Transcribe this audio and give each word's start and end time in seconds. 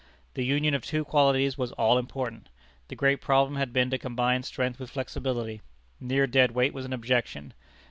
This 0.33 0.47
union 0.47 0.73
of 0.73 0.83
two 0.83 1.05
qualities 1.05 1.59
was 1.59 1.73
all 1.73 1.99
important. 1.99 2.49
The 2.87 2.95
great 2.95 3.21
problem 3.21 3.55
had 3.57 3.71
been 3.71 3.91
to 3.91 3.99
combine 3.99 4.41
strength 4.41 4.79
with 4.79 4.89
flexibility. 4.89 5.61
Mere 5.99 6.25
dead 6.25 6.53
weight 6.53 6.73
was 6.73 6.85
an 6.85 6.91
objection. 6.93 7.53